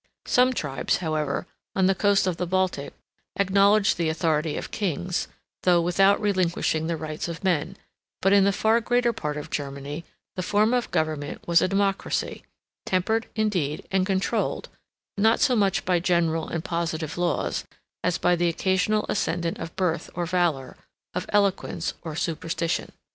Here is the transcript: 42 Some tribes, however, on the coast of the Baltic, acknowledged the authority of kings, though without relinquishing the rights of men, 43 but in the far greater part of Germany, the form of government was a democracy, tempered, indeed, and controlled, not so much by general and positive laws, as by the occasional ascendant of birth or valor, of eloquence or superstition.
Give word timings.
42 0.25 0.31
Some 0.33 0.53
tribes, 0.53 0.97
however, 0.97 1.45
on 1.75 1.85
the 1.85 1.93
coast 1.93 2.25
of 2.25 2.37
the 2.37 2.47
Baltic, 2.47 2.93
acknowledged 3.35 3.97
the 3.99 4.09
authority 4.09 4.57
of 4.57 4.71
kings, 4.71 5.27
though 5.61 5.79
without 5.79 6.19
relinquishing 6.19 6.87
the 6.87 6.97
rights 6.97 7.27
of 7.27 7.43
men, 7.43 7.73
43 7.75 7.81
but 8.23 8.33
in 8.33 8.43
the 8.43 8.51
far 8.51 8.81
greater 8.81 9.13
part 9.13 9.37
of 9.37 9.51
Germany, 9.51 10.03
the 10.35 10.41
form 10.41 10.73
of 10.73 10.89
government 10.89 11.47
was 11.47 11.61
a 11.61 11.67
democracy, 11.67 12.41
tempered, 12.83 13.27
indeed, 13.35 13.87
and 13.91 14.03
controlled, 14.07 14.69
not 15.19 15.39
so 15.39 15.55
much 15.55 15.85
by 15.85 15.99
general 15.99 16.49
and 16.49 16.63
positive 16.63 17.15
laws, 17.15 17.63
as 18.03 18.17
by 18.17 18.35
the 18.35 18.49
occasional 18.49 19.05
ascendant 19.07 19.59
of 19.59 19.75
birth 19.75 20.09
or 20.15 20.25
valor, 20.25 20.77
of 21.13 21.27
eloquence 21.29 21.93
or 22.01 22.15
superstition. 22.15 22.91